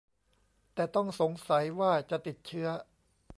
[0.73, 2.67] แต่ต้องสงสัยว่าจะติดเชื้อ